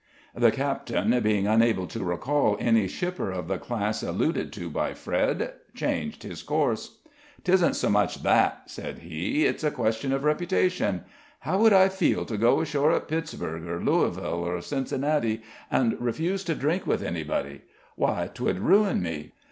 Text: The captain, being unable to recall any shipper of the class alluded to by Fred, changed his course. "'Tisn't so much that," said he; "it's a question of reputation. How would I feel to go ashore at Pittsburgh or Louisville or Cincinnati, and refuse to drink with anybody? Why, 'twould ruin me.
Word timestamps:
The 0.33 0.49
captain, 0.51 1.19
being 1.21 1.45
unable 1.45 1.85
to 1.85 2.03
recall 2.03 2.57
any 2.59 2.87
shipper 2.87 3.29
of 3.29 3.47
the 3.47 3.59
class 3.59 4.01
alluded 4.01 4.51
to 4.53 4.67
by 4.67 4.95
Fred, 4.95 5.53
changed 5.75 6.23
his 6.23 6.41
course. 6.41 7.01
"'Tisn't 7.43 7.75
so 7.75 7.87
much 7.87 8.23
that," 8.23 8.63
said 8.65 8.97
he; 9.05 9.45
"it's 9.45 9.63
a 9.63 9.69
question 9.69 10.11
of 10.11 10.23
reputation. 10.23 11.03
How 11.41 11.59
would 11.59 11.73
I 11.73 11.87
feel 11.87 12.25
to 12.25 12.35
go 12.39 12.61
ashore 12.61 12.91
at 12.93 13.07
Pittsburgh 13.09 13.67
or 13.67 13.79
Louisville 13.79 14.43
or 14.43 14.59
Cincinnati, 14.63 15.43
and 15.69 15.95
refuse 16.01 16.43
to 16.45 16.55
drink 16.55 16.87
with 16.87 17.03
anybody? 17.03 17.61
Why, 17.95 18.31
'twould 18.33 18.57
ruin 18.57 19.03
me. 19.03 19.33